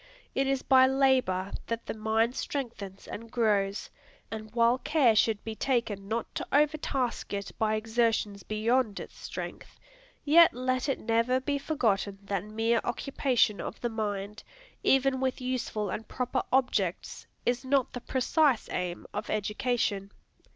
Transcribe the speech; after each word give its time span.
It 0.33 0.47
is 0.47 0.63
by 0.63 0.87
labor 0.87 1.51
that 1.67 1.85
the 1.85 1.93
mind 1.93 2.35
strengthens 2.35 3.07
and 3.07 3.29
grows: 3.29 3.91
and 4.31 4.51
while 4.55 4.79
care 4.79 5.15
should 5.15 5.43
be 5.43 5.53
taken 5.53 6.07
not 6.07 6.33
to 6.33 6.47
overtask 6.51 7.31
it 7.33 7.51
by 7.59 7.75
exertions 7.75 8.41
beyond 8.41 8.99
its 8.99 9.15
strength, 9.15 9.79
yet 10.25 10.55
let 10.55 10.89
it 10.89 10.99
never 10.99 11.39
be 11.39 11.59
forgotten 11.59 12.17
that 12.23 12.43
mere 12.43 12.81
occupation 12.83 13.61
of 13.61 13.79
the 13.81 13.89
mind, 13.89 14.43
even 14.81 15.19
with 15.19 15.39
useful 15.39 15.91
and 15.91 16.07
proper 16.07 16.41
objects, 16.51 17.27
is 17.45 17.63
not 17.63 17.93
the 17.93 18.01
precise 18.01 18.67
aim 18.71 19.05
of 19.13 19.29
education. 19.29 20.11